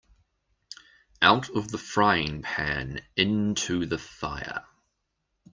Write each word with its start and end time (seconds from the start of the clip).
Out 1.21 1.51
of 1.51 1.69
the 1.69 1.77
frying 1.77 2.41
pan 2.41 3.01
into 3.15 3.85
the 3.85 3.99
fire. 3.99 4.65